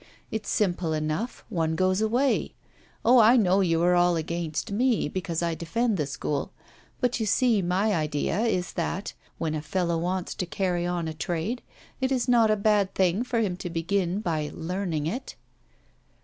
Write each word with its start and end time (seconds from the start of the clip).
It's 0.31 0.49
simple 0.49 0.93
enough, 0.93 1.45
one 1.47 1.75
goes 1.75 2.01
away 2.01 2.55
Oh, 3.05 3.19
I 3.19 3.37
know 3.37 3.61
you 3.61 3.83
are 3.83 3.93
all 3.93 4.15
against 4.15 4.71
me, 4.71 5.07
because 5.07 5.43
I 5.43 5.53
defend 5.53 5.95
the 5.97 6.07
School. 6.07 6.53
But, 6.99 7.19
you 7.19 7.27
see, 7.27 7.61
my 7.61 7.93
idea 7.93 8.39
is 8.39 8.73
that, 8.73 9.13
when 9.37 9.53
a 9.53 9.61
fellow 9.61 9.99
wants 9.99 10.33
to 10.33 10.47
carry 10.47 10.87
on 10.87 11.07
a 11.07 11.13
trade, 11.13 11.61
it 11.99 12.11
is 12.11 12.27
not 12.27 12.49
a 12.49 12.55
bad 12.55 12.95
thing 12.95 13.23
for 13.23 13.41
him 13.41 13.55
to 13.57 13.69
begin 13.69 14.21
by 14.21 14.49
learning 14.55 15.05
it. 15.05 15.35